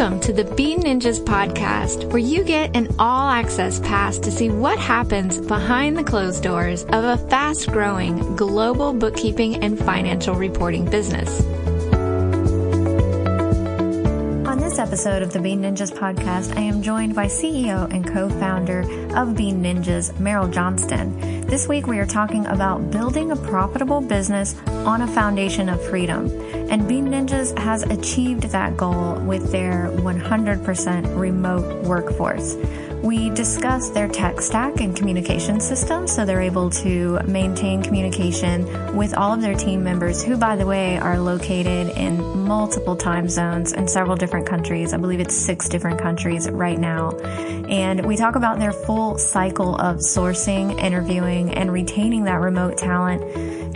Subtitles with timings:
[0.00, 4.48] Welcome to the Bean Ninjas podcast, where you get an all access pass to see
[4.48, 10.86] what happens behind the closed doors of a fast growing global bookkeeping and financial reporting
[10.86, 11.42] business.
[14.90, 18.80] Episode of the Bean Ninjas podcast, I am joined by CEO and co founder
[19.16, 21.46] of Bean Ninjas, Meryl Johnston.
[21.46, 26.26] This week we are talking about building a profitable business on a foundation of freedom.
[26.72, 32.56] And Bean Ninjas has achieved that goal with their 100% remote workforce.
[33.02, 39.14] We discuss their tech stack and communication systems so they're able to maintain communication with
[39.14, 43.72] all of their team members, who, by the way, are located in multiple time zones
[43.72, 44.92] in several different countries.
[44.92, 47.12] I believe it's six different countries right now.
[47.70, 53.22] And we talk about their full cycle of sourcing, interviewing, and retaining that remote talent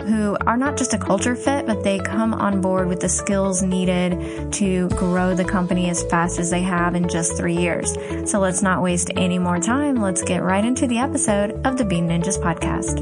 [0.05, 3.63] who are not just a culture fit, but they come on board with the skills
[3.63, 7.95] needed to grow the company as fast as they have in just three years.
[8.29, 9.95] So let's not waste any more time.
[9.95, 13.01] Let's get right into the episode of the Bean Ninjas podcast.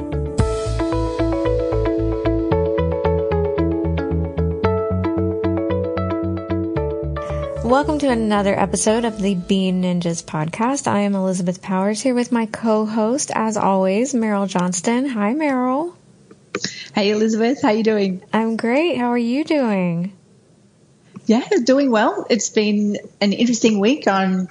[7.63, 10.87] Welcome to another episode of the Bean Ninjas podcast.
[10.87, 15.07] I am Elizabeth Powers here with my co-host, as always, Meryl Johnston.
[15.07, 15.93] Hi, Meryl.
[16.93, 18.21] Hey, Elizabeth, how you doing?
[18.31, 18.97] I'm great.
[18.97, 20.13] How are you doing?
[21.25, 22.27] Yeah, doing well.
[22.29, 24.07] It's been an interesting week.
[24.07, 24.49] I'm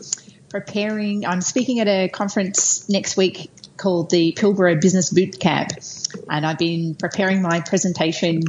[0.53, 1.27] preparing.
[1.27, 5.71] I'm speaking at a conference next week called the Pilbara Business Boot Camp,
[6.31, 8.43] and I've been preparing my presentation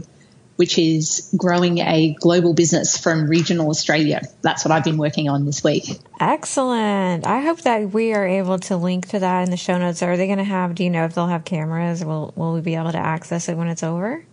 [0.55, 4.21] which is growing a global business from regional Australia.
[4.41, 5.85] That's what I've been working on this week.
[6.19, 7.25] Excellent.
[7.25, 10.03] I hope that we are able to link to that in the show notes.
[10.03, 12.05] Are they going to have, do you know if they'll have cameras?
[12.05, 14.23] Will, will we be able to access it when it's over?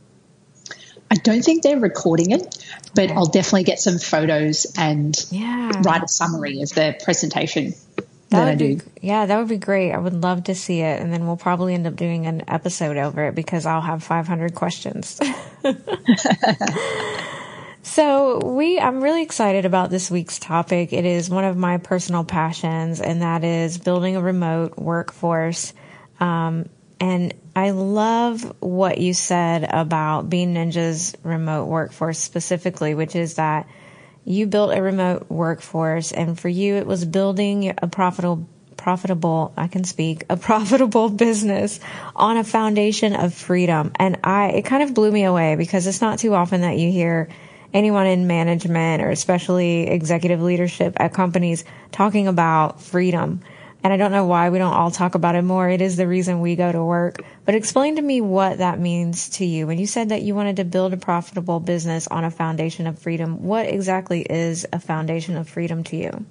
[1.10, 2.64] I don't think they're recording it,
[2.94, 3.10] but.
[3.10, 5.72] I'll definitely get some photos and yeah.
[5.82, 7.74] write a summary of the presentation.
[8.30, 9.90] That, would be, yeah, that would be great.
[9.90, 11.00] I would love to see it.
[11.00, 14.54] And then we'll probably end up doing an episode over it because I'll have 500
[14.54, 15.18] questions.
[17.82, 20.92] so we, I'm really excited about this week's topic.
[20.92, 25.72] It is one of my personal passions and that is building a remote workforce.
[26.20, 26.68] Um,
[27.00, 33.68] and I love what you said about Bean Ninja's remote workforce specifically, which is that
[34.24, 39.66] you built a remote workforce and for you it was building a profitable profitable I
[39.66, 41.80] can speak a profitable business
[42.16, 43.92] on a foundation of freedom.
[43.96, 46.90] And I it kind of blew me away because it's not too often that you
[46.90, 47.28] hear
[47.74, 53.42] anyone in management or especially executive leadership at companies talking about freedom
[53.82, 55.68] and I don't know why we don't all talk about it more.
[55.68, 57.22] It is the reason we go to work.
[57.44, 59.66] But explain to me what that means to you.
[59.66, 62.98] When you said that you wanted to build a profitable business on a foundation of
[62.98, 66.26] freedom, what exactly is a foundation of freedom to you?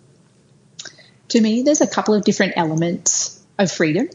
[1.30, 4.10] To me, there's a couple of different elements of freedom.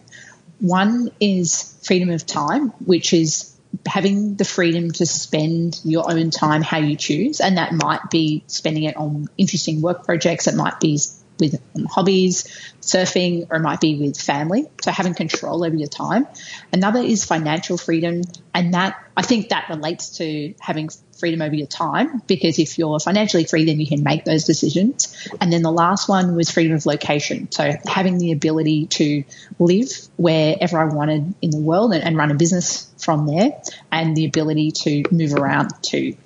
[0.61, 3.55] One is freedom of time, which is
[3.87, 7.41] having the freedom to spend your own time how you choose.
[7.41, 10.47] And that might be spending it on interesting work projects.
[10.47, 10.99] It might be
[11.39, 12.45] with hobbies,
[12.81, 14.67] surfing, or it might be with family.
[14.83, 16.27] So having control over your time.
[16.72, 18.22] Another is financial freedom.
[18.55, 23.00] And that, I think that relates to having freedom over your time because if you're
[23.00, 25.28] financially free, then you can make those decisions.
[25.41, 27.51] And then the last one was freedom of location.
[27.51, 29.25] So having the ability to
[29.59, 34.16] live wherever I wanted in the world and, and run a business from there and
[34.16, 36.16] the ability to move around too.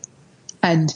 [0.63, 0.93] And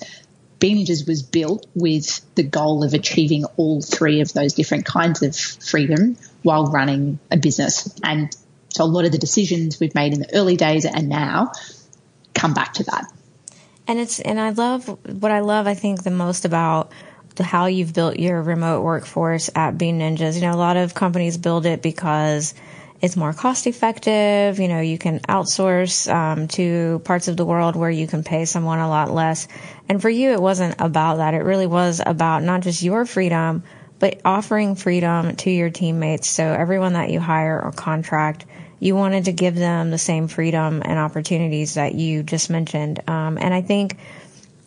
[0.63, 5.21] Bean Ninjas was built with the goal of achieving all three of those different kinds
[5.21, 7.93] of freedom while running a business.
[8.05, 8.33] And
[8.69, 11.51] so a lot of the decisions we've made in the early days and now
[12.33, 13.13] come back to that.
[13.89, 16.93] And it's and I love what I love I think the most about
[17.41, 20.37] how you've built your remote workforce at Bean Ninjas.
[20.37, 22.55] You know, a lot of companies build it because
[23.03, 24.61] it's more cost effective.
[24.61, 28.45] You know, you can outsource um, to parts of the world where you can pay
[28.45, 29.49] someone a lot less.
[29.89, 31.35] And for you, it wasn't about that.
[31.35, 33.65] It really was about not just your freedom,
[33.99, 36.31] but offering freedom to your teammates.
[36.31, 38.47] So everyone that you hire or contract,
[38.79, 43.03] you wanted to give them the same freedom and opportunities that you just mentioned.
[43.09, 43.99] Um, and I think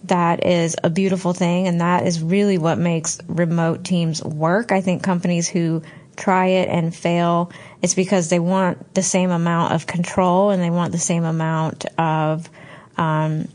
[0.06, 1.68] that is a beautiful thing.
[1.68, 4.74] And that is really what makes remote teams work.
[4.74, 5.84] I think companies who
[6.16, 7.52] try it and fail,
[7.82, 11.86] it's because they want the same amount of control and they want the same amount
[11.98, 12.50] of
[12.98, 13.48] um,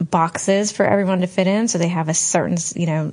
[0.00, 1.68] boxes for everyone to fit in.
[1.68, 3.12] So they have a certain, you know,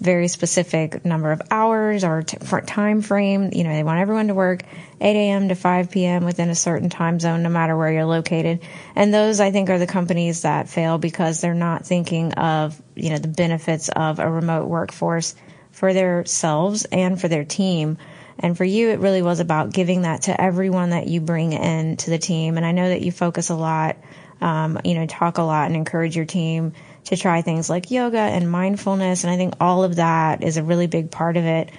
[0.00, 2.36] very specific number of hours or t-
[2.66, 3.50] time frame.
[3.52, 4.62] You know, they want everyone to work
[5.00, 5.48] 8 a.m.
[5.48, 6.24] to 5 p.m.
[6.24, 8.60] within a certain time zone, no matter where you're located.
[8.94, 13.10] And those, I think, are the companies that fail because they're not thinking of, you
[13.10, 15.34] know, the benefits of a remote workforce
[15.72, 17.98] for themselves and for their team.
[18.40, 21.96] And for you, it really was about giving that to everyone that you bring in
[21.98, 22.56] to the team.
[22.56, 23.96] And I know that you focus a lot,
[24.40, 26.72] um, you know, talk a lot and encourage your team
[27.04, 29.24] to try things like yoga and mindfulness.
[29.24, 31.70] And I think all of that is a really big part of it.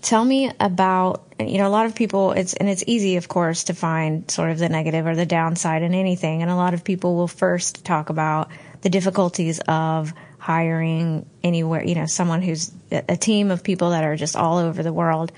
[0.00, 3.64] Tell me about, you know, a lot of people, it's, and it's easy, of course,
[3.64, 6.42] to find sort of the negative or the downside in anything.
[6.42, 8.50] And a lot of people will first talk about
[8.82, 14.16] the difficulties of hiring anywhere, you know, someone who's a team of people that are
[14.16, 15.32] just all over the world.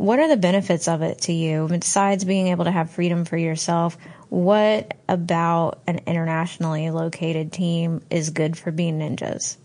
[0.00, 3.36] What are the benefits of it to you besides being able to have freedom for
[3.36, 3.98] yourself?
[4.30, 9.58] What about an internationally located team is good for Bean Ninjas?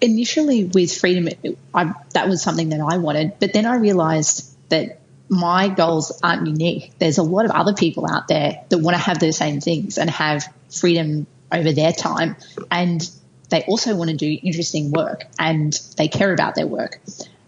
[0.00, 1.28] Initially, with freedom,
[1.74, 6.46] I, that was something that I wanted, but then I realized that my goals aren't
[6.46, 6.92] unique.
[6.98, 9.98] There's a lot of other people out there that want to have those same things
[9.98, 12.36] and have freedom over their time.
[12.70, 13.06] And
[13.50, 17.02] they also want to do interesting work and they care about their work.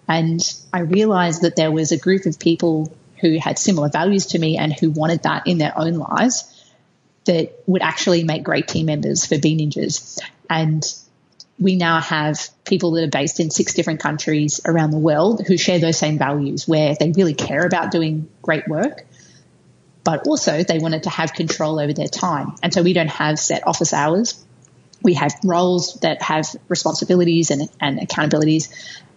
[0.09, 0.41] And
[0.73, 4.59] I realized that there was a group of people who had similar values to me
[4.59, 6.51] and who wanted that in their own lives
[7.25, 10.21] that would actually make great team members for Bean Ninjas.
[10.51, 10.85] And
[11.59, 15.57] we now have people that are based in six different countries around the world who
[15.57, 19.07] share those same values where they really care about doing great work,
[20.03, 22.57] but also they wanted to have control over their time.
[22.63, 24.45] And so we don't have set office hours
[25.05, 28.71] we have roles that have responsibilities and, and accountabilities,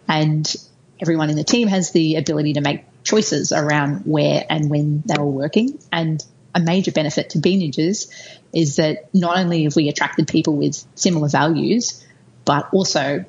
[0.08, 0.54] and
[1.02, 5.16] everyone in the team has the ability to make choices around where and when they
[5.18, 5.80] were working.
[5.92, 6.24] And
[6.54, 8.12] a major benefit to Bean Ninjas
[8.54, 12.06] is that not only have we attracted people with similar values,
[12.46, 13.26] but also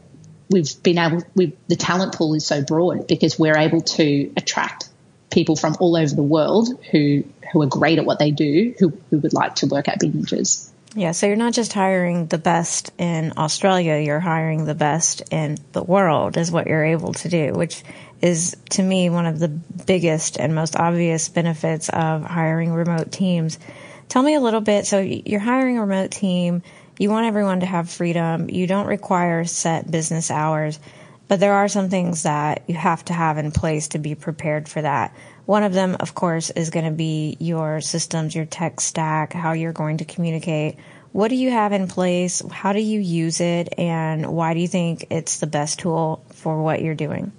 [0.50, 4.88] we've been able, we the talent pool is so broad because we're able to attract
[5.30, 8.96] people from all over the world who, who are great at what they do, who,
[9.10, 10.70] who would like to work at Bean Ninjas.
[10.98, 15.56] Yeah, so you're not just hiring the best in Australia, you're hiring the best in
[15.70, 17.84] the world, is what you're able to do, which
[18.20, 23.60] is to me one of the biggest and most obvious benefits of hiring remote teams.
[24.08, 24.86] Tell me a little bit.
[24.86, 26.62] So you're hiring a remote team,
[26.98, 30.80] you want everyone to have freedom, you don't require set business hours,
[31.28, 34.68] but there are some things that you have to have in place to be prepared
[34.68, 35.14] for that.
[35.48, 39.52] One of them, of course, is going to be your systems, your tech stack, how
[39.52, 40.76] you're going to communicate.
[41.12, 42.42] What do you have in place?
[42.50, 43.72] How do you use it?
[43.78, 47.32] And why do you think it's the best tool for what you're doing?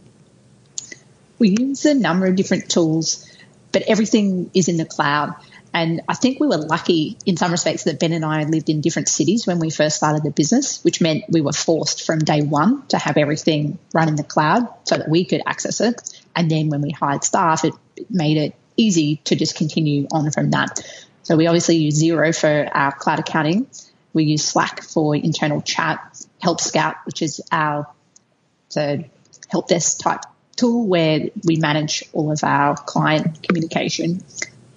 [1.38, 3.32] We use a number of different tools,
[3.72, 5.36] but everything is in the cloud.
[5.72, 8.82] And I think we were lucky in some respects that Ben and I lived in
[8.82, 12.42] different cities when we first started the business, which meant we were forced from day
[12.42, 16.02] one to have everything run in the cloud so that we could access it.
[16.36, 17.74] And then when we hired staff, it
[18.10, 20.80] made it easy to just continue on from that.
[21.24, 23.68] So we obviously use Xero for our cloud accounting.
[24.14, 27.88] We use Slack for internal chat, Help Scout, which is our
[29.50, 30.22] help desk type
[30.56, 34.24] tool where we manage all of our client communication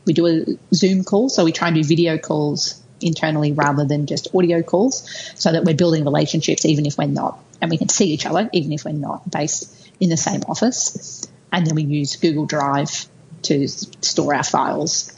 [0.04, 4.06] we do a Zoom call, so we try and do video calls internally rather than
[4.06, 7.88] just audio calls, so that we're building relationships even if we're not, and we can
[7.88, 11.28] see each other even if we're not based in the same office.
[11.52, 13.06] And then we use Google Drive
[13.42, 15.12] to store our files.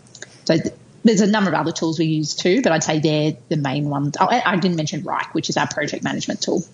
[0.44, 3.36] So th- there's a number of other tools we use too, but I'd say they're
[3.48, 4.16] the main ones.
[4.18, 6.64] Oh, I didn't mention Wrike, which is our project management tool.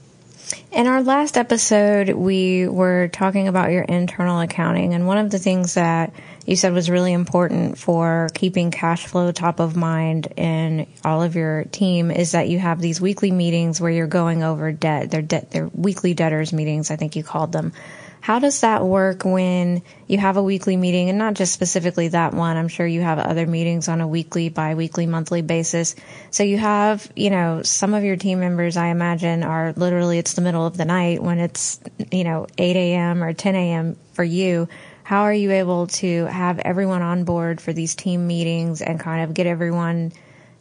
[0.72, 5.38] In our last episode, we were talking about your internal accounting, and one of the
[5.38, 6.12] things that
[6.46, 11.36] you said was really important for keeping cash flow top of mind in all of
[11.36, 15.10] your team is that you have these weekly meetings where you're going over debt.
[15.10, 17.72] They're debt, they're weekly debtors meetings, I think you called them.
[18.20, 22.34] How does that work when you have a weekly meeting and not just specifically that
[22.34, 22.56] one?
[22.56, 25.96] I'm sure you have other meetings on a weekly, bi-weekly, monthly basis.
[26.30, 30.34] So you have, you know, some of your team members, I imagine, are literally it's
[30.34, 31.80] the middle of the night when it's,
[32.12, 33.24] you know, 8 a.m.
[33.24, 33.96] or 10 a.m.
[34.12, 34.68] for you.
[35.02, 39.24] How are you able to have everyone on board for these team meetings and kind
[39.24, 40.12] of get everyone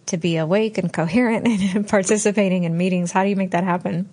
[0.08, 3.12] to be awake and coherent and participating in meetings?
[3.12, 4.10] How do you make that happen?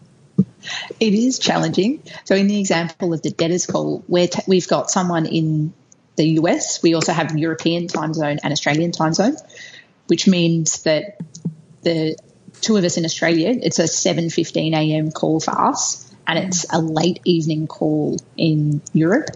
[1.00, 2.02] It is challenging.
[2.24, 5.72] So, in the example of the debtors call, where t- we've got someone in
[6.16, 9.36] the US, we also have European time zone and Australian time zone,
[10.06, 11.18] which means that
[11.82, 12.16] the
[12.60, 15.10] two of us in Australia, it's a 7:15 a.m.
[15.10, 19.30] call for us, and it's a late evening call in Europe.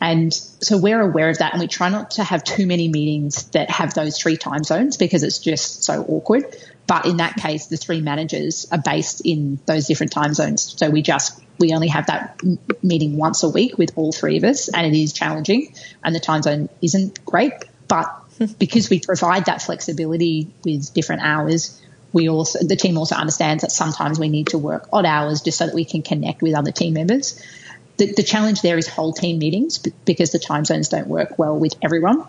[0.00, 3.44] And so we're aware of that, and we try not to have too many meetings
[3.50, 6.44] that have those three time zones because it's just so awkward.
[6.86, 10.74] But in that case, the three managers are based in those different time zones.
[10.76, 12.40] So we just, we only have that
[12.82, 16.20] meeting once a week with all three of us, and it is challenging, and the
[16.20, 17.52] time zone isn't great.
[17.88, 18.22] But
[18.58, 21.80] because we provide that flexibility with different hours,
[22.12, 25.58] we also the team also understands that sometimes we need to work odd hours just
[25.58, 27.42] so that we can connect with other team members.
[27.96, 31.56] The, the challenge there is whole team meetings because the time zones don't work well
[31.56, 32.24] with everyone.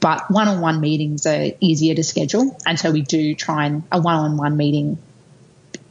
[0.00, 4.56] But one-on-one meetings are easier to schedule, and so we do try and a one-on-one
[4.56, 4.98] meeting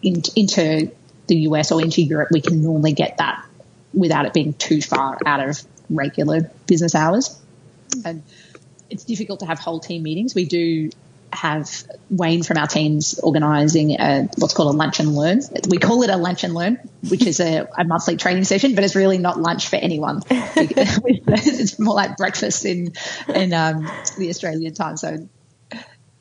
[0.01, 0.91] in, into
[1.27, 2.29] the US or into Europe.
[2.31, 3.45] We can normally get that
[3.93, 5.61] without it being too far out of
[5.91, 7.39] regular business hours,
[8.03, 8.23] and
[8.89, 10.33] it's difficult to have whole team meetings.
[10.33, 10.89] We do
[11.31, 15.41] have Wayne from our teams organising a, what's called a lunch and learn.
[15.67, 18.83] We call it a lunch and learn, which is a, a monthly training session, but
[18.83, 20.21] it's really not lunch for anyone.
[20.29, 22.93] it's more like breakfast in
[23.27, 25.29] in um, the Australian time zone.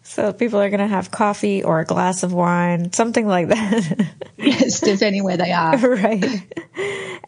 [0.08, 4.06] So people are going to have coffee or a glass of wine, something like that.
[4.38, 5.76] yes, depending where they are.
[5.88, 6.24] Right.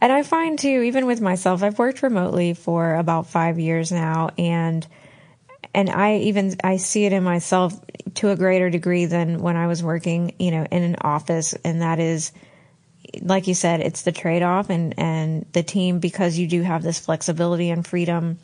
[0.00, 4.30] And I find too, even with myself, I've worked remotely for about five years now,
[4.38, 4.86] and
[5.74, 7.78] and I even I see it in myself
[8.16, 11.82] to a greater degree than when I was working, you know, in an office, and
[11.82, 12.32] that is,
[13.22, 16.82] like you said, it's the trade off and and the team because you do have
[16.82, 18.38] this flexibility and freedom.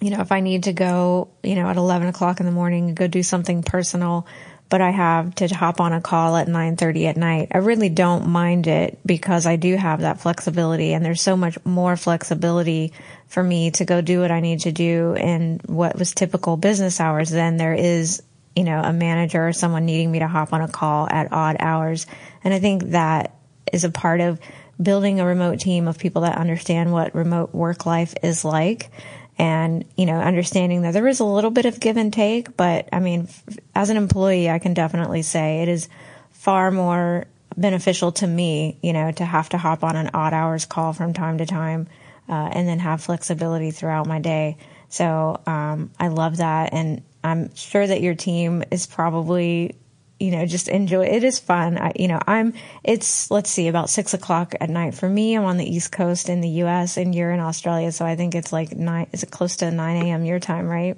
[0.00, 2.88] You know, if I need to go, you know, at eleven o'clock in the morning
[2.88, 4.26] and go do something personal,
[4.68, 7.48] but I have to hop on a call at 9:30 at night.
[7.52, 11.58] I really don't mind it because I do have that flexibility and there's so much
[11.64, 12.92] more flexibility
[13.28, 17.00] for me to go do what I need to do in what was typical business
[17.00, 18.22] hours than there is,
[18.56, 21.56] you know, a manager or someone needing me to hop on a call at odd
[21.60, 22.06] hours.
[22.42, 23.36] And I think that
[23.72, 24.40] is a part of
[24.80, 28.90] building a remote team of people that understand what remote work life is like
[29.38, 32.88] and you know understanding that there is a little bit of give and take but
[32.92, 33.28] i mean
[33.74, 35.88] as an employee i can definitely say it is
[36.30, 37.26] far more
[37.56, 41.12] beneficial to me you know to have to hop on an odd hours call from
[41.12, 41.86] time to time
[42.28, 44.56] uh, and then have flexibility throughout my day.
[44.88, 49.74] So um, i love that and i'm sure that your team is probably
[50.20, 51.06] you know, just enjoy.
[51.06, 51.76] It is fun.
[51.78, 55.36] I, you know, I'm, it's, let's see, about six o'clock at night for me.
[55.36, 56.96] I'm on the East Coast in the U.S.
[56.96, 57.90] and you're in Australia.
[57.92, 60.24] So I think it's like nine, is it close to 9 a.m.
[60.24, 60.96] your time, right?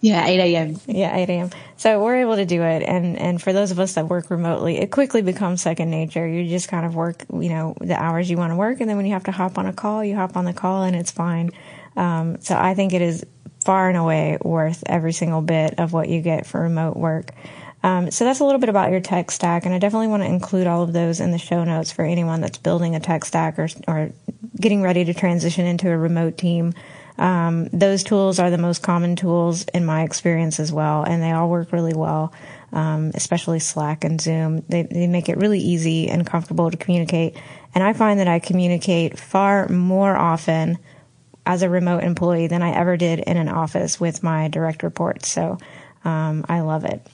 [0.00, 0.80] Yeah, 8 a.m.
[0.86, 1.50] Yeah, 8 a.m.
[1.76, 2.82] So we're able to do it.
[2.84, 6.26] And, and for those of us that work remotely, it quickly becomes second nature.
[6.26, 8.80] You just kind of work, you know, the hours you want to work.
[8.80, 10.84] And then when you have to hop on a call, you hop on the call
[10.84, 11.50] and it's fine.
[11.96, 13.26] Um, so I think it is
[13.64, 17.32] far and away worth every single bit of what you get for remote work.
[17.84, 20.28] Um, so that's a little bit about your tech stack, and I definitely want to
[20.28, 23.58] include all of those in the show notes for anyone that's building a tech stack
[23.58, 24.10] or, or
[24.58, 26.72] getting ready to transition into a remote team.
[27.18, 31.32] Um, those tools are the most common tools in my experience as well, and they
[31.32, 32.32] all work really well,
[32.72, 34.64] um, especially Slack and Zoom.
[34.66, 37.36] They, they make it really easy and comfortable to communicate.
[37.74, 40.78] And I find that I communicate far more often
[41.44, 45.28] as a remote employee than I ever did in an office with my direct reports.
[45.28, 45.58] So
[46.02, 47.06] um, I love it.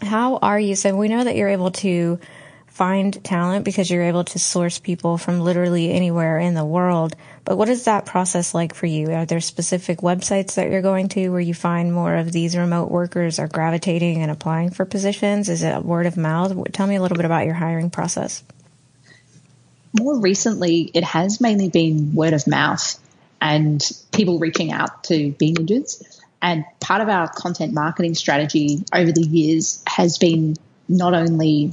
[0.00, 0.74] How are you?
[0.76, 2.18] So we know that you're able to
[2.74, 7.14] find talent because you're able to source people from literally anywhere in the world.
[7.44, 9.12] But what is that process like for you?
[9.12, 12.90] Are there specific websites that you're going to where you find more of these remote
[12.90, 15.48] workers are gravitating and applying for positions?
[15.48, 16.72] Is it word of mouth?
[16.72, 18.42] Tell me a little bit about your hiring process.
[19.96, 22.98] More recently, it has mainly been word of mouth
[23.40, 26.13] and people reaching out to Bean Ninjas.
[26.44, 30.56] And part of our content marketing strategy over the years has been
[30.90, 31.72] not only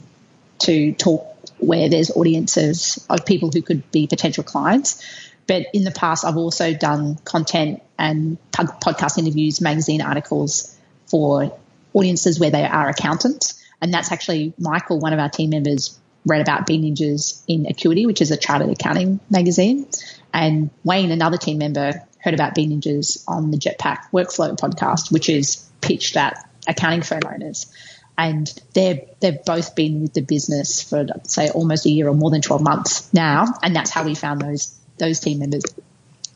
[0.59, 5.03] to talk where there's audiences of people who could be potential clients,
[5.45, 10.73] but in the past, I've also done content and podcast interviews, magazine articles
[11.07, 11.53] for
[11.93, 13.61] audiences where they are accountants.
[13.81, 18.05] And that's actually Michael, one of our team members, read about Bean Ninjas in Acuity,
[18.05, 19.85] which is a chartered accounting magazine.
[20.33, 25.29] And Wayne, another team member, heard about Bean Ninjas on the Jetpack Workflow podcast, which
[25.29, 27.71] is pitched at accounting firm owners.
[28.17, 32.29] And they're, they've both been with the business for, say, almost a year or more
[32.29, 33.45] than 12 months now.
[33.63, 35.63] And that's how we found those, those team members.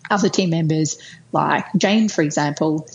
[0.09, 0.97] Other team members,
[1.31, 2.87] like Jane, for example,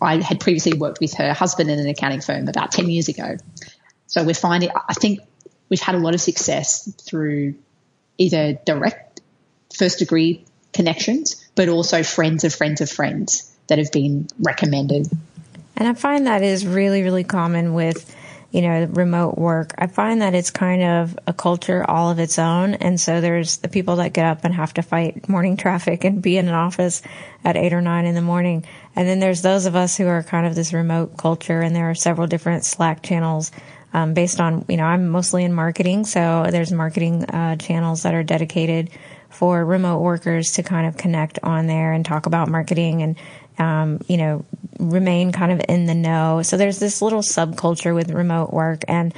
[0.00, 3.36] I had previously worked with her husband in an accounting firm about 10 years ago.
[4.06, 5.20] So we're finding, I think
[5.68, 7.54] we've had a lot of success through
[8.18, 9.20] either direct
[9.76, 15.06] first degree connections, but also friends of friends of friends that have been recommended.
[15.76, 18.14] And I find that is really, really common with,
[18.50, 19.72] you know, remote work.
[19.78, 22.74] I find that it's kind of a culture all of its own.
[22.74, 26.20] And so there's the people that get up and have to fight morning traffic and
[26.20, 27.00] be in an office
[27.44, 28.66] at eight or nine in the morning.
[28.94, 31.88] And then there's those of us who are kind of this remote culture and there
[31.88, 33.50] are several different Slack channels
[33.92, 36.04] um, based on, you know, I'm mostly in marketing.
[36.04, 38.90] So there's marketing uh, channels that are dedicated
[39.30, 43.16] for remote workers to kind of connect on there and talk about marketing and
[43.58, 44.44] um, you know
[44.78, 46.42] remain kind of in the know.
[46.42, 48.82] So there's this little subculture with remote work.
[48.88, 49.14] And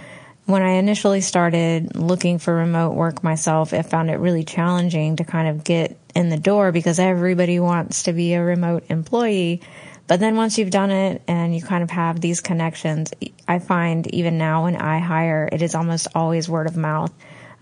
[0.47, 5.25] when I initially started looking for remote work myself, I found it really challenging to
[5.25, 9.63] kind of get in the door because everybody wants to be a remote employee.
[10.09, 13.13] But then once you've done it and you kind of have these connections,
[13.47, 17.13] I find even now when I hire, it is almost always word of mouth.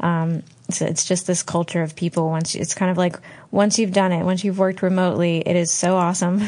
[0.00, 0.42] Um,
[0.72, 2.28] so it's just this culture of people.
[2.28, 3.18] Once it's kind of like
[3.50, 6.42] once you've done it, once you've worked remotely, it is so awesome.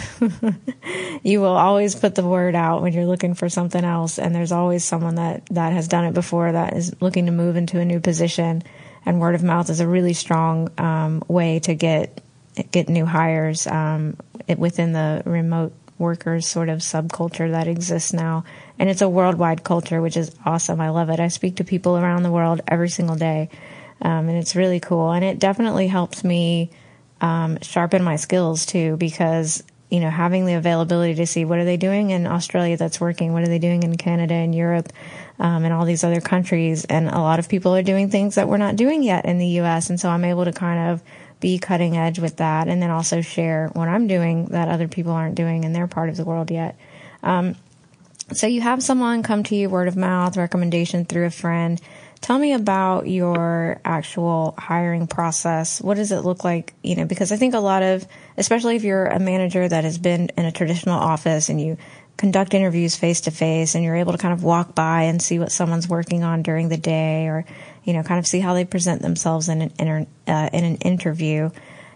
[1.23, 4.53] you will always put the word out when you're looking for something else, and there's
[4.53, 7.85] always someone that that has done it before that is looking to move into a
[7.85, 8.63] new position.
[9.05, 12.23] And word of mouth is a really strong um, way to get
[12.71, 14.17] get new hires um,
[14.57, 18.45] within the remote workers sort of subculture that exists now.
[18.79, 20.81] And it's a worldwide culture, which is awesome.
[20.81, 21.21] I love it.
[21.21, 23.49] I speak to people around the world every single day.
[24.03, 25.13] Um, and it's really cool.
[25.13, 26.71] And it definitely helps me
[27.21, 31.65] um, sharpen my skills too, because you know having the availability to see what are
[31.65, 34.93] they doing in Australia that's working, what are they doing in Canada and Europe,
[35.39, 38.49] um, and all these other countries, and a lot of people are doing things that
[38.49, 39.89] we're not doing yet in the U.S.
[39.89, 41.03] And so I'm able to kind of
[41.39, 45.13] be cutting edge with that, and then also share what I'm doing that other people
[45.13, 46.77] aren't doing in their part of the world yet.
[47.23, 47.55] Um,
[48.33, 51.81] so you have someone come to you word of mouth, recommendation through a friend
[52.23, 55.81] Tell me about your actual hiring process.
[55.81, 56.73] What does it look like?
[56.81, 59.99] You know, because I think a lot of, especially if you're a manager that has
[59.99, 61.79] been in a traditional office and you
[62.17, 65.41] conduct interviews face to face and you're able to kind of walk by and see
[65.41, 67.45] what someone's working on during the day or,
[67.83, 70.77] you know, kind of see how they present themselves in an, inter, uh, in an
[70.77, 71.51] interview.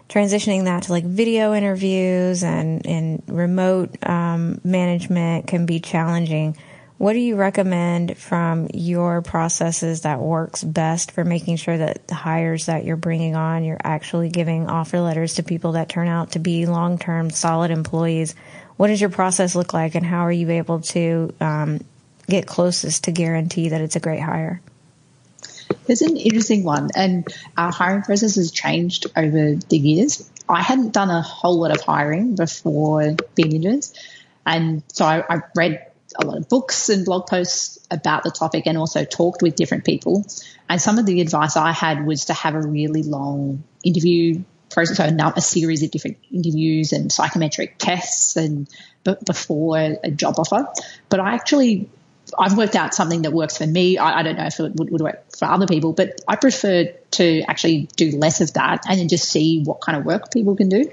[0.09, 6.57] Transitioning that to like video interviews and, and remote um, management can be challenging.
[6.97, 12.15] What do you recommend from your processes that works best for making sure that the
[12.15, 16.31] hires that you're bringing on, you're actually giving offer letters to people that turn out
[16.31, 18.33] to be long term, solid employees?
[18.77, 21.81] What does your process look like, and how are you able to um,
[22.27, 24.59] get closest to guarantee that it's a great hire?
[25.87, 30.29] It's an interesting one, and our hiring process has changed over the years.
[30.49, 33.93] I hadn't done a whole lot of hiring before Bean Ninjas,
[34.47, 35.86] and so I, I read
[36.19, 39.85] a lot of books and blog posts about the topic and also talked with different
[39.85, 40.25] people.
[40.69, 44.97] And some of the advice I had was to have a really long interview process,
[44.97, 48.67] so a, series of different interviews and psychometric tests and
[49.25, 50.67] before a job offer.
[51.09, 51.89] But I actually
[52.37, 53.97] I've worked out something that works for me.
[53.97, 56.93] I, I don't know if it would, would, work for other people, but I prefer
[57.11, 60.55] to actually do less of that and then just see what kind of work people
[60.55, 60.91] can do.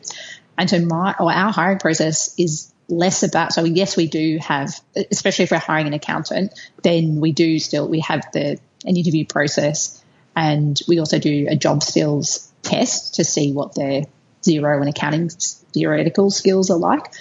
[0.56, 4.78] And so my or our hiring process is less about so yes we do have
[5.10, 9.24] especially if we're hiring an accountant then we do still we have the an interview
[9.24, 10.02] process
[10.36, 14.02] and we also do a job skills test to see what their
[14.44, 15.30] Xero and accounting
[15.72, 17.12] theoretical skills are like.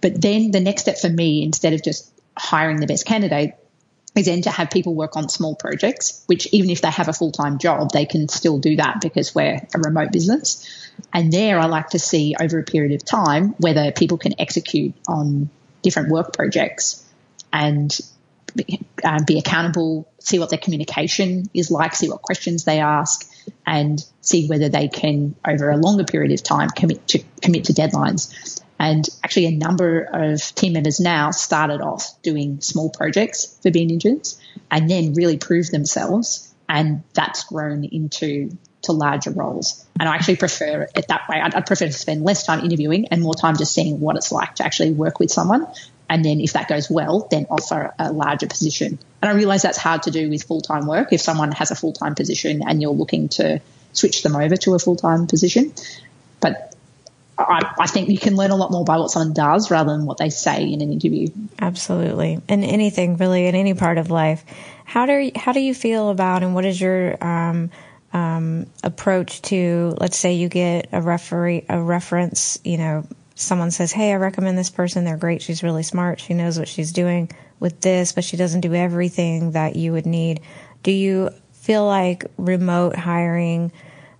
[0.00, 3.54] But then the next step for me instead of just hiring the best candidate
[4.16, 7.12] is then to have people work on small projects, which even if they have a
[7.12, 10.66] full time job, they can still do that because we're a remote business.
[11.12, 14.94] And there, I like to see over a period of time whether people can execute
[15.08, 15.50] on
[15.82, 17.04] different work projects
[17.52, 17.96] and
[19.04, 23.28] uh, be accountable, see what their communication is like, see what questions they ask,
[23.66, 27.72] and see whether they can, over a longer period of time, commit to commit to
[27.72, 28.62] deadlines.
[28.78, 33.90] And actually, a number of team members now started off doing small projects for Bean
[33.90, 34.38] Ninjas
[34.70, 36.52] and then really proved themselves.
[36.68, 38.50] And that's grown into
[38.84, 39.84] to larger roles.
[39.98, 41.40] And I actually prefer it that way.
[41.40, 44.30] I'd, I'd, prefer to spend less time interviewing and more time just seeing what it's
[44.30, 45.66] like to actually work with someone.
[46.08, 48.98] And then if that goes well, then offer a larger position.
[49.22, 51.12] And I realize that's hard to do with full time work.
[51.12, 53.60] If someone has a full time position and you're looking to
[53.92, 55.72] switch them over to a full time position.
[56.40, 56.73] But
[57.38, 60.06] I, I, think you can learn a lot more by what someone does rather than
[60.06, 61.28] what they say in an interview.
[61.58, 64.44] Absolutely, in anything really, in any part of life.
[64.84, 67.70] How do you, how do you feel about and what is your um,
[68.12, 69.96] um, approach to?
[69.98, 72.58] Let's say you get a referee a reference.
[72.64, 75.04] You know, someone says, "Hey, I recommend this person.
[75.04, 75.42] They're great.
[75.42, 76.20] She's really smart.
[76.20, 80.06] She knows what she's doing with this, but she doesn't do everything that you would
[80.06, 80.40] need."
[80.82, 83.72] Do you feel like remote hiring?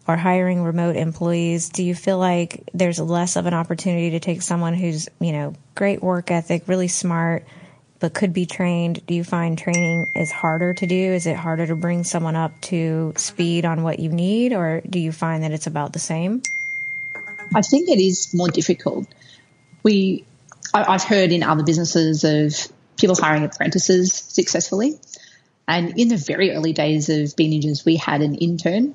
[0.06, 4.42] Or hiring remote employees, do you feel like there's less of an opportunity to take
[4.42, 7.44] someone who's, you know, great work ethic, really smart,
[8.00, 9.04] but could be trained?
[9.06, 10.94] Do you find training is harder to do?
[10.94, 14.98] Is it harder to bring someone up to speed on what you need, or do
[14.98, 16.42] you find that it's about the same?
[17.54, 19.06] I think it is more difficult.
[19.82, 20.24] We,
[20.74, 24.98] I, have heard in other businesses of people hiring apprentices successfully.
[25.66, 28.94] And in the very early days of Bean Ninjas, we had an intern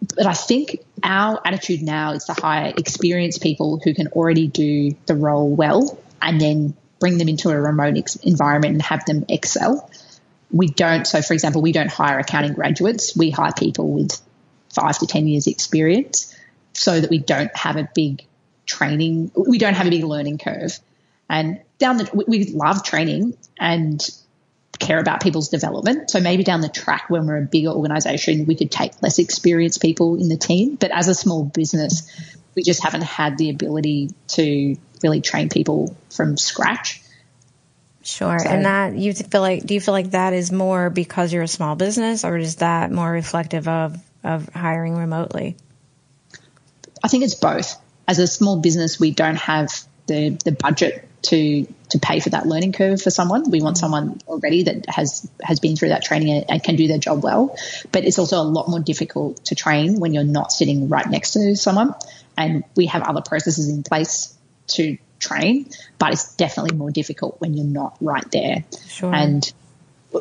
[0.00, 4.96] but I think our attitude now is to hire experienced people who can already do
[5.06, 9.24] the role well and then bring them into a remote ex- environment and have them
[9.28, 9.90] excel.
[10.50, 13.16] We don't, so for example, we don't hire accounting graduates.
[13.16, 14.20] We hire people with
[14.74, 16.34] five to 10 years experience
[16.72, 18.24] so that we don't have a big
[18.66, 20.78] training, we don't have a big learning curve.
[21.28, 24.00] And down the, we love training and
[24.78, 26.10] care about people's development.
[26.10, 29.82] So maybe down the track when we're a bigger organization, we could take less experienced
[29.82, 30.76] people in the team.
[30.76, 32.10] But as a small business,
[32.54, 37.02] we just haven't had the ability to really train people from scratch.
[38.02, 38.38] Sure.
[38.38, 41.42] So, and that you feel like do you feel like that is more because you're
[41.42, 45.56] a small business or is that more reflective of of hiring remotely?
[47.02, 47.76] I think it's both.
[48.06, 49.68] As a small business, we don't have
[50.06, 53.50] the the budget to to pay for that learning curve for someone.
[53.50, 53.80] We want mm-hmm.
[53.80, 57.56] someone already that has has been through that training and can do their job well.
[57.92, 61.32] But it's also a lot more difficult to train when you're not sitting right next
[61.32, 61.94] to someone.
[62.36, 64.34] And we have other processes in place
[64.68, 68.64] to train, but it's definitely more difficult when you're not right there.
[68.86, 69.12] Sure.
[69.12, 69.50] And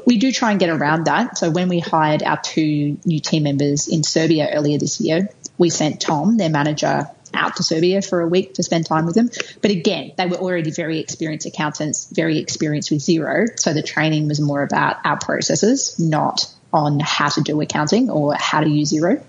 [0.05, 1.37] we do try and get around that.
[1.37, 5.69] So when we hired our two new team members in Serbia earlier this year, we
[5.69, 9.29] sent Tom, their manager, out to Serbia for a week to spend time with them.
[9.61, 13.47] But again, they were already very experienced accountants, very experienced with Xero.
[13.59, 18.35] So the training was more about our processes, not on how to do accounting or
[18.35, 19.21] how to use Xero.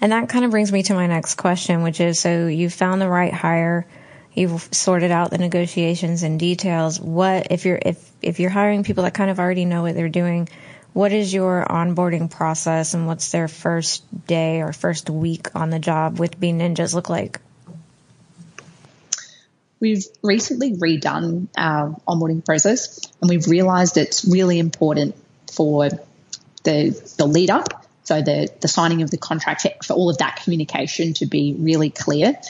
[0.00, 3.00] And that kind of brings me to my next question, which is so you found
[3.00, 3.86] the right hire,
[4.34, 7.00] you've sorted out the negotiations and details.
[7.00, 10.08] What if you're if if you're hiring people that kind of already know what they're
[10.08, 10.48] doing?
[10.96, 15.78] What is your onboarding process and what's their first day or first week on the
[15.78, 17.38] job with Bean Ninjas look like?
[19.78, 25.14] We've recently redone our onboarding process and we've realized it's really important
[25.52, 25.90] for
[26.64, 27.84] the, the lead up.
[28.04, 31.90] So the, the signing of the contract for all of that communication to be really
[31.90, 32.40] clear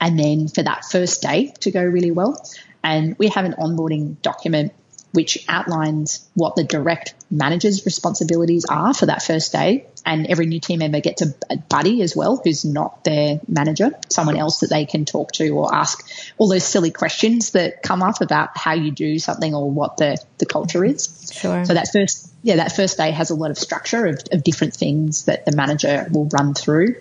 [0.00, 2.44] and then for that first day to go really well.
[2.82, 4.72] And we have an onboarding document
[5.12, 9.86] which outlines what the direct manager's responsibilities are for that first day.
[10.04, 13.92] And every new team member gets a, a, buddy as well, who's not their manager,
[14.08, 16.04] someone else that they can talk to or ask
[16.38, 20.18] all those silly questions that come up about how you do something or what the,
[20.38, 21.30] the culture is.
[21.32, 21.64] Sure.
[21.64, 24.74] So that first, yeah, that first day has a lot of structure of, of different
[24.74, 26.96] things that the manager will run through.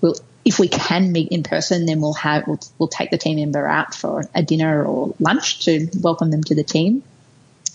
[0.00, 3.36] We'll, if we can meet in person, then we'll have, we'll, we'll take the team
[3.36, 7.02] member out for a dinner or lunch to welcome them to the team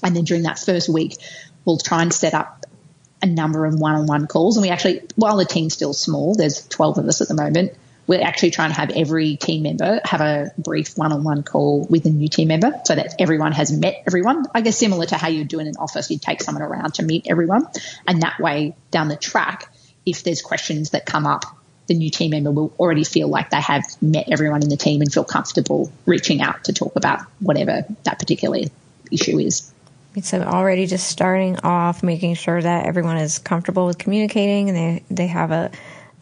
[0.04, 1.18] and then during that first week,
[1.66, 2.66] we'll try and set up
[3.22, 4.58] a number of one-on-one calls.
[4.58, 7.74] And we actually, while the team's still small, there's 12 of us at the moment,
[8.06, 12.10] we're actually trying to have every team member have a brief one-on-one call with a
[12.10, 14.46] new team member so that everyone has met everyone.
[14.54, 17.04] I guess similar to how you do in an office, you take someone around to
[17.04, 17.66] meet everyone.
[18.06, 19.74] And that way down the track,
[20.06, 21.46] if there's questions that come up,
[21.88, 25.02] the new team member will already feel like they have met everyone in the team
[25.02, 28.60] and feel comfortable reaching out to talk about whatever that particular
[29.12, 29.74] issue is.
[30.22, 35.04] So already just starting off, making sure that everyone is comfortable with communicating and they,
[35.10, 35.72] they have a,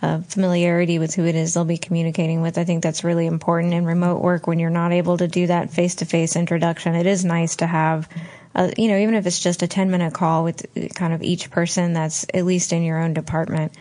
[0.02, 2.58] a familiarity with who it is they'll be communicating with.
[2.58, 5.72] I think that's really important in remote work when you're not able to do that
[5.72, 6.96] face to face introduction.
[6.96, 8.08] It is nice to have,
[8.56, 11.52] a, you know, even if it's just a 10 minute call with kind of each
[11.52, 13.74] person that's at least in your own department.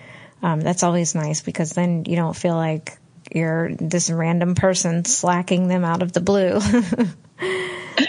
[0.43, 2.99] Um, that's always nice because then you don't feel like
[3.33, 6.59] you're this random person slacking them out of the blue.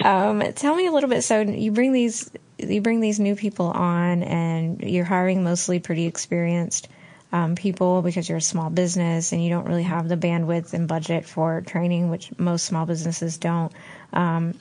[0.04, 1.24] um, tell me a little bit.
[1.24, 6.06] So you bring these you bring these new people on, and you're hiring mostly pretty
[6.06, 6.88] experienced
[7.32, 10.88] um, people because you're a small business and you don't really have the bandwidth and
[10.88, 13.72] budget for training, which most small businesses don't.
[14.14, 14.54] Um,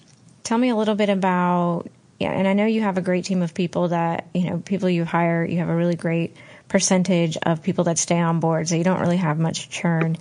[0.45, 3.41] tell me a little bit about yeah, and I know you have a great team
[3.41, 5.45] of people that you know people you hire.
[5.45, 6.37] You have a really great
[6.69, 10.19] percentage of people that stay on board, so you don't really have much churn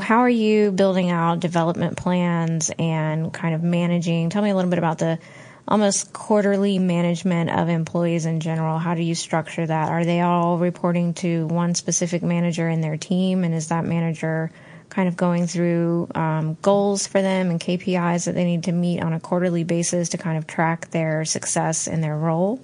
[0.00, 4.30] how are you building out development plans and kind of managing?
[4.30, 5.18] Tell me a little bit about the
[5.68, 8.78] almost quarterly management of employees in general.
[8.78, 9.88] How do you structure that?
[9.88, 13.44] Are they all reporting to one specific manager in their team?
[13.44, 14.50] And is that manager
[14.88, 19.02] kind of going through um, goals for them and KPIs that they need to meet
[19.02, 22.60] on a quarterly basis to kind of track their success in their role?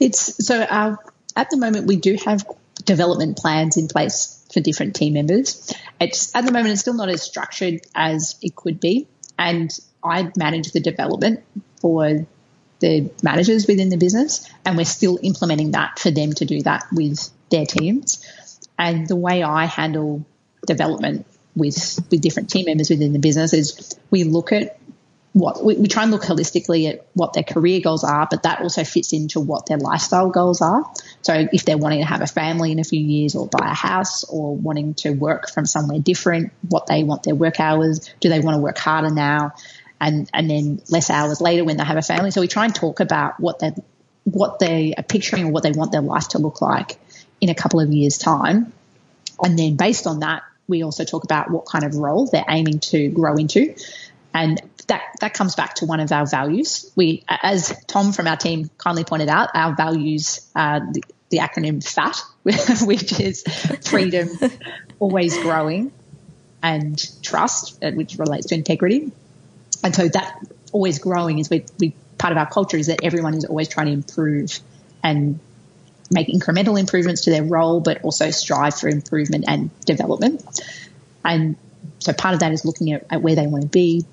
[0.00, 0.96] It's so uh,
[1.34, 2.46] at the moment we do have
[2.84, 5.72] development plans in place for different team members.
[6.00, 9.06] It's at the moment it's still not as structured as it could be,
[9.38, 9.70] and
[10.02, 11.44] I manage the development
[11.80, 12.26] for
[12.80, 16.86] the managers within the business, and we're still implementing that for them to do that
[16.92, 18.24] with their teams.
[18.78, 20.24] And the way I handle
[20.66, 24.78] development with with different team members within the business is we look at
[25.38, 28.60] what we, we, try and look holistically at what their career goals are, but that
[28.60, 30.84] also fits into what their lifestyle goals are.
[31.22, 33.74] So if they're wanting to have a family in a few years or buy a
[33.74, 38.28] house or wanting to work from somewhere different, what they want their work hours, do
[38.28, 39.52] they want to work harder now?
[40.00, 42.30] and and then less hours later when they have a family.
[42.30, 43.72] So we try and talk about what they
[44.24, 46.98] what they are picturing or what they want their life to look like
[47.40, 48.72] in a couple of years' time,
[49.42, 52.80] and then based on that, we also talk about what kind of role they're aiming
[52.80, 53.74] to grow into,
[54.34, 56.90] and that that comes back to one of our values.
[56.96, 61.84] We, as Tom from our team kindly pointed out, our values are the, the acronym
[61.84, 62.20] FAT,
[62.86, 63.44] which is
[63.88, 64.28] freedom,
[64.98, 65.92] always growing,
[66.62, 69.12] and trust, which relates to integrity.
[69.84, 73.34] And so that always growing is we, we part of our culture is that everyone
[73.34, 74.58] is always trying to improve
[75.02, 75.38] and
[76.10, 80.42] make incremental improvements to their role, but also strive for improvement and development.
[81.24, 81.56] And
[81.98, 84.04] so part of that is looking at, at where they want to be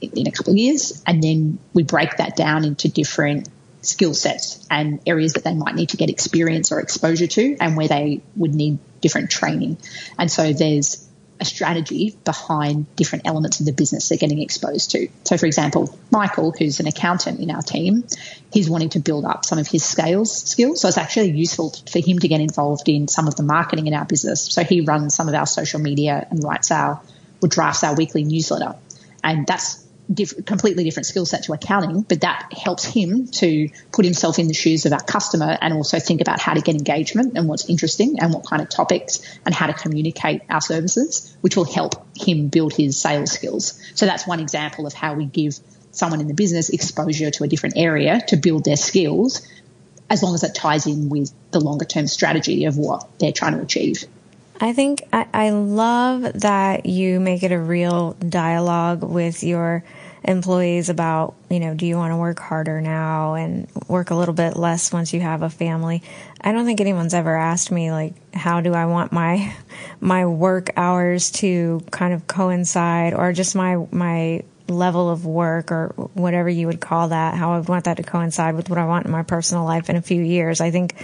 [0.00, 3.48] in a couple of years, and then we break that down into different
[3.82, 7.76] skill sets and areas that they might need to get experience or exposure to, and
[7.76, 9.78] where they would need different training.
[10.18, 11.06] And so there's
[11.40, 15.08] a strategy behind different elements of the business they're getting exposed to.
[15.24, 18.04] So, for example, Michael, who's an accountant in our team,
[18.52, 20.82] he's wanting to build up some of his scales skills.
[20.82, 23.94] So, it's actually useful for him to get involved in some of the marketing in
[23.94, 24.42] our business.
[24.52, 27.00] So, he runs some of our social media and writes our,
[27.42, 28.74] or drafts our weekly newsletter.
[29.24, 29.79] And that's
[30.12, 34.48] diff- completely different skill set to accounting, but that helps him to put himself in
[34.48, 37.68] the shoes of our customer and also think about how to get engagement and what's
[37.68, 41.94] interesting and what kind of topics and how to communicate our services, which will help
[42.16, 43.80] him build his sales skills.
[43.94, 45.58] So that's one example of how we give
[45.92, 49.46] someone in the business exposure to a different area to build their skills
[50.08, 53.54] as long as it ties in with the longer term strategy of what they're trying
[53.54, 54.04] to achieve.
[54.60, 59.82] I think I, I, love that you make it a real dialogue with your
[60.24, 64.34] employees about, you know, do you want to work harder now and work a little
[64.34, 66.02] bit less once you have a family?
[66.40, 69.54] I don't think anyone's ever asked me like how do I want my
[70.00, 75.88] my work hours to kind of coincide or just my my level of work or
[76.14, 79.06] whatever you would call that, how I want that to coincide with what I want
[79.06, 80.60] in my personal life in a few years.
[80.60, 80.94] I think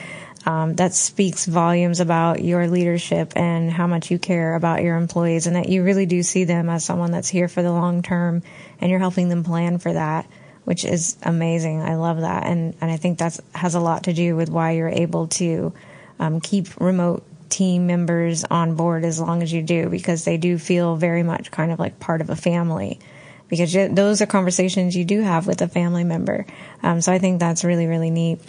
[0.47, 5.49] um, that speaks volumes about your leadership and how much you care about your employees
[5.49, 8.43] and that you really do see them as someone that's here for the long term
[8.81, 10.27] and you're helping them plan for that
[10.67, 11.81] which is amazing.
[11.81, 12.45] I love that.
[12.45, 15.73] And, and i think that has a lot to do with why you're able to
[16.19, 20.59] um, keep remote team members on board as long as you do because they do
[20.59, 22.99] feel very much kind of like part of a family
[23.49, 26.45] because you, those are conversations you do have with a family member.
[26.83, 28.41] Um, so i think that's really really neat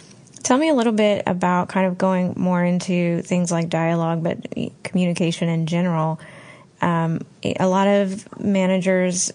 [0.42, 4.38] Tell me a little bit about kind of going more into things like dialogue, but
[4.82, 6.20] communication in general.
[6.80, 9.32] Um, a lot of managers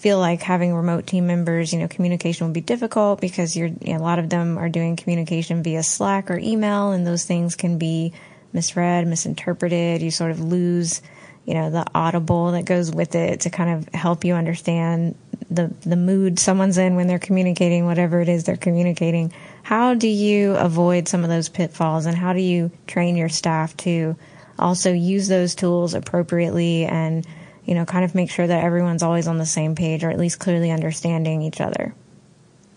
[0.00, 3.92] feel like having remote team members, you know, communication will be difficult because you're, you
[3.92, 7.54] know, a lot of them are doing communication via Slack or email, and those things
[7.54, 8.14] can be
[8.54, 10.00] misread, misinterpreted.
[10.00, 11.02] You sort of lose,
[11.44, 15.16] you know, the audible that goes with it to kind of help you understand
[15.50, 19.32] the the mood someone's in when they're communicating whatever it is they're communicating.
[19.70, 23.76] How do you avoid some of those pitfalls and how do you train your staff
[23.76, 24.16] to
[24.58, 27.24] also use those tools appropriately and
[27.64, 30.18] you know kind of make sure that everyone's always on the same page or at
[30.18, 31.94] least clearly understanding each other?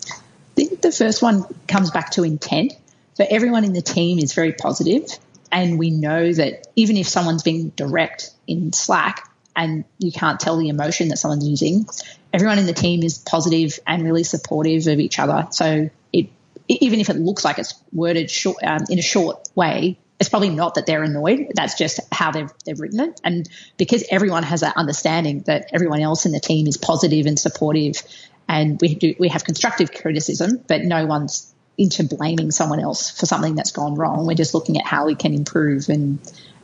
[0.07, 0.13] I
[0.53, 2.73] think the first one comes back to intent.
[3.15, 5.07] So everyone in the team is very positive
[5.51, 10.57] and we know that even if someone's being direct in Slack and you can't tell
[10.57, 11.87] the emotion that someone's using,
[12.31, 15.47] everyone in the team is positive and really supportive of each other.
[15.49, 16.29] So it,
[16.67, 20.49] even if it looks like it's worded short, um, in a short way, it's probably
[20.49, 21.51] not that they're annoyed.
[21.53, 23.19] That's just how they've they've written it.
[23.23, 27.37] And because everyone has that understanding that everyone else in the team is positive and
[27.37, 28.01] supportive,
[28.47, 33.25] and we do we have constructive criticism, but no one's into blaming someone else for
[33.25, 34.25] something that's gone wrong.
[34.27, 36.19] We're just looking at how we can improve and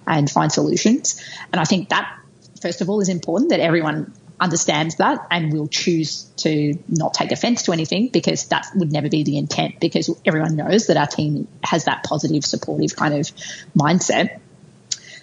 [0.07, 1.21] and find solutions.
[1.51, 2.17] And I think that
[2.61, 7.31] first of all is important that everyone understands that and will choose to not take
[7.31, 11.07] offense to anything because that would never be the intent because everyone knows that our
[11.07, 13.31] team has that positive, supportive kind of
[13.77, 14.39] mindset.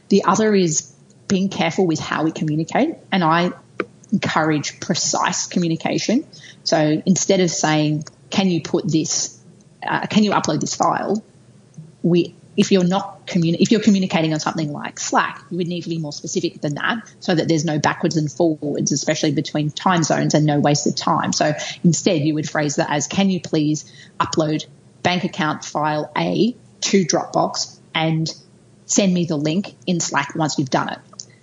[0.08, 0.92] The other is
[1.28, 2.96] being careful with how we communicate.
[3.10, 3.52] And I
[4.12, 6.26] encourage precise communication.
[6.64, 9.40] So instead of saying, can you put this,
[9.86, 11.22] uh, can you upload this file?
[12.02, 15.82] We if you're not communi- if you're communicating on something like Slack, you would need
[15.82, 19.70] to be more specific than that so that there's no backwards and forwards, especially between
[19.70, 21.32] time zones and no wasted time.
[21.32, 21.52] So
[21.84, 24.66] instead, you would phrase that as, can you please upload
[25.02, 28.32] bank account file A to Dropbox and
[28.86, 30.98] send me the link in Slack once you've done it.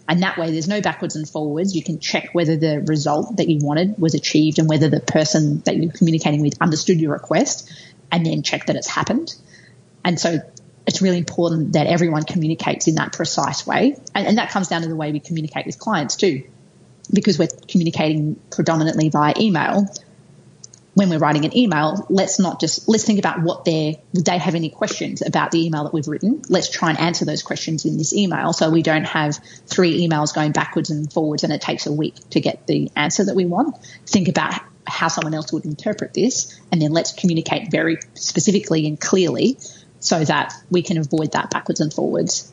[0.07, 1.75] And that way, there's no backwards and forwards.
[1.75, 5.61] You can check whether the result that you wanted was achieved and whether the person
[5.65, 7.71] that you're communicating with understood your request
[8.11, 9.33] and then check that it's happened.
[10.03, 10.41] And so
[10.85, 13.95] it's really important that everyone communicates in that precise way.
[14.13, 16.43] And, and, that comes down to the way we communicate with clients too.
[17.11, 19.87] because we're communicating predominantly via email,
[20.95, 24.55] when we're writing an email, let's not just let's think about what they they have
[24.55, 26.41] any questions about the email that we've written.
[26.49, 30.33] Let's try and answer those questions in this email so we don't have three emails
[30.33, 33.45] going backwards and forwards and it takes a week to get the answer that we
[33.45, 33.75] want.
[34.05, 34.53] Think about
[34.85, 39.57] how someone else would interpret this and then let's communicate very specifically and clearly
[40.03, 42.51] so that we can avoid that backwards and forwards.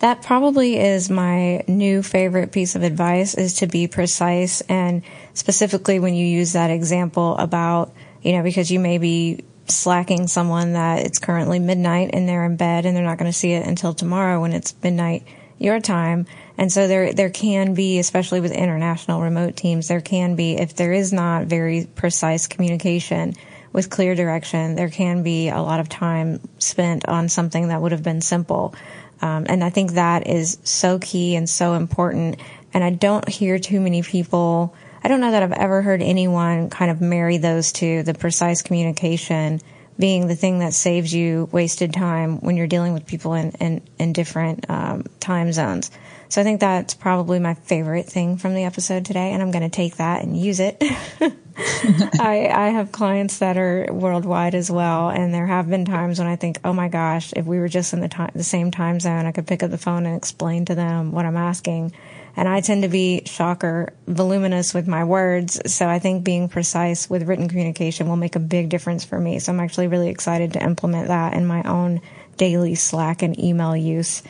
[0.00, 5.98] That probably is my new favorite piece of advice is to be precise and specifically
[5.98, 11.06] when you use that example about, you know, because you may be slacking someone that
[11.06, 13.94] it's currently midnight and they're in bed and they're not going to see it until
[13.94, 15.24] tomorrow when it's midnight
[15.58, 16.26] your time.
[16.58, 20.74] And so there, there can be, especially with international remote teams, there can be, if
[20.74, 23.34] there is not very precise communication
[23.72, 27.92] with clear direction, there can be a lot of time spent on something that would
[27.92, 28.74] have been simple.
[29.20, 32.40] Um, and I think that is so key and so important.
[32.74, 36.70] And I don't hear too many people, I don't know that I've ever heard anyone
[36.70, 39.60] kind of marry those two, the precise communication
[39.98, 43.82] being the thing that saves you wasted time when you're dealing with people in, in,
[43.98, 45.90] in different um, time zones.
[46.28, 49.62] So I think that's probably my favorite thing from the episode today, and I'm going
[49.62, 50.82] to take that and use it.
[51.58, 56.28] I, I have clients that are worldwide as well, and there have been times when
[56.28, 59.00] I think, oh my gosh, if we were just in the time, the same time
[59.00, 61.92] zone, I could pick up the phone and explain to them what I'm asking.
[62.34, 67.10] And I tend to be shocker voluminous with my words, so I think being precise
[67.10, 69.38] with written communication will make a big difference for me.
[69.38, 72.00] So I'm actually really excited to implement that in my own
[72.38, 74.22] daily Slack and email use.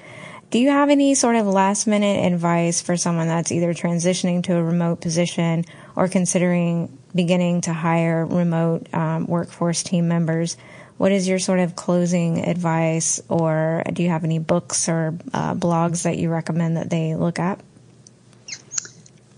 [0.53, 4.57] Do you have any sort of last minute advice for someone that's either transitioning to
[4.57, 5.65] a remote position
[5.97, 10.57] or considering beginning to hire remote um, workforce team members?
[10.99, 15.55] What is your sort of closing advice, or do you have any books or uh,
[15.55, 17.61] blogs that you recommend that they look at?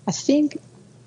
[0.06, 0.58] I think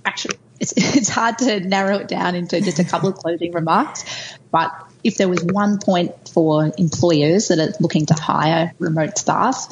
[0.04, 4.04] actually it's, it's hard to narrow it down into just a couple of closing remarks,
[4.52, 4.72] but
[5.04, 9.68] if there was one point for employers that are looking to hire remote staff,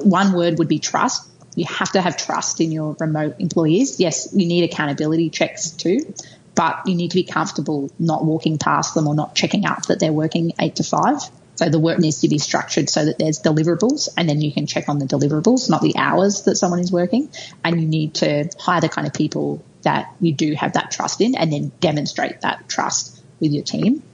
[0.00, 1.27] one word would be trust.
[1.58, 3.98] You have to have trust in your remote employees.
[3.98, 6.14] Yes, you need accountability checks too,
[6.54, 9.98] but you need to be comfortable not walking past them or not checking out that
[9.98, 11.18] they're working eight to five.
[11.56, 14.68] So the work needs to be structured so that there's deliverables and then you can
[14.68, 17.28] check on the deliverables, not the hours that someone is working.
[17.64, 21.20] And you need to hire the kind of people that you do have that trust
[21.20, 24.04] in and then demonstrate that trust with your team.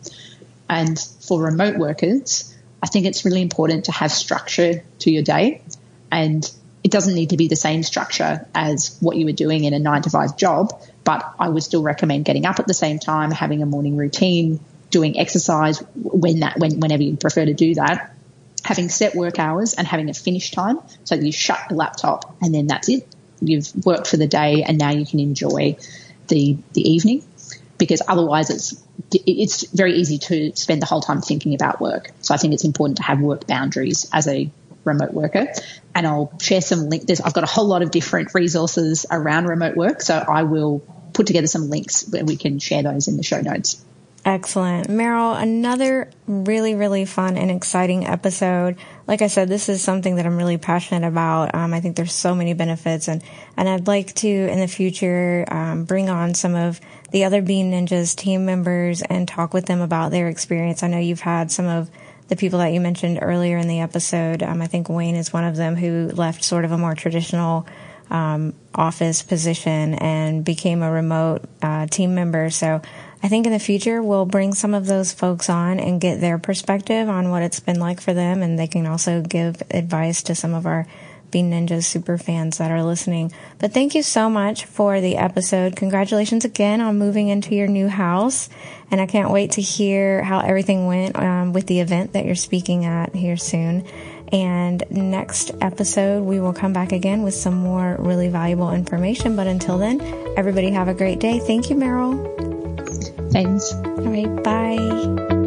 [0.67, 5.61] And for remote workers, I think it's really important to have structure to your day.
[6.11, 6.51] And
[6.85, 9.79] it doesn't need to be the same structure as what you were doing in a
[9.79, 13.31] nine to five job, but I would still recommend getting up at the same time,
[13.31, 18.15] having a morning routine, doing exercise when that, when, whenever you prefer to do that,
[18.63, 22.37] having set work hours and having a finish time so that you shut the laptop
[22.43, 23.09] and then that's it.
[23.41, 25.79] You've worked for the day and now you can enjoy
[26.29, 27.25] the, the evening
[27.79, 32.11] because otherwise it's it's very easy to spend the whole time thinking about work.
[32.21, 34.51] So I think it's important to have work boundaries as a
[34.85, 35.47] remote worker.
[35.95, 37.21] And I'll share some links.
[37.21, 40.03] I've got a whole lot of different resources around remote work.
[40.03, 40.81] So I will
[41.13, 43.85] put together some links where we can share those in the show notes.
[44.27, 44.89] Excellent.
[44.89, 48.77] Meryl, another really, really fun and exciting episode.
[49.07, 51.55] Like I said, this is something that I'm really passionate about.
[51.55, 53.23] Um, I think there's so many benefits and,
[53.59, 57.71] and I'd like to in the future, um, bring on some of the other Bean
[57.71, 60.83] Ninjas team members and talk with them about their experience.
[60.83, 61.91] I know you've had some of
[62.29, 64.43] the people that you mentioned earlier in the episode.
[64.43, 67.67] Um, I think Wayne is one of them who left sort of a more traditional,
[68.11, 72.51] um, office position and became a remote, uh, team member.
[72.51, 72.83] So
[73.23, 76.39] I think in the future we'll bring some of those folks on and get their
[76.39, 80.35] perspective on what it's been like for them, and they can also give advice to
[80.35, 80.87] some of our
[81.35, 83.33] Bean Ninjas super fans that are listening.
[83.59, 85.75] But thank you so much for the episode.
[85.75, 88.49] Congratulations again on moving into your new house,
[88.89, 92.37] and I can't wait to hear how everything went um, with the event that you're
[92.37, 93.85] speaking at here soon.
[94.31, 99.35] And next episode, we will come back again with some more really valuable information.
[99.35, 100.01] But until then,
[100.37, 101.41] everybody have a great day.
[101.41, 102.15] Thank you, Meryl.
[103.33, 103.73] Thanks.
[103.73, 105.44] All right, bye.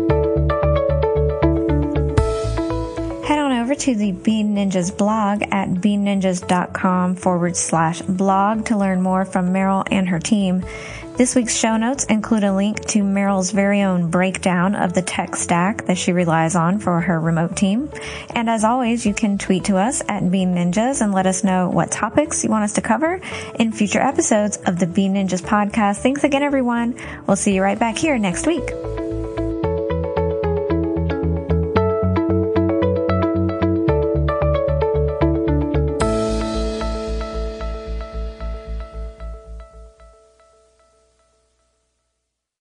[3.80, 9.86] To the Bean Ninjas blog at beanninjas.com forward slash blog to learn more from Meryl
[9.92, 10.64] and her team.
[11.18, 15.36] This week's show notes include a link to Meryl's very own breakdown of the tech
[15.36, 17.90] stack that she relies on for her remote team.
[18.36, 21.70] And as always, you can tweet to us at Bean Ninjas and let us know
[21.70, 23.20] what topics you want us to cover
[23.56, 26.04] in future episodes of the Bean Ninjas podcast.
[26.04, 26.96] Thanks again, everyone.
[27.26, 29.07] We'll see you right back here next week.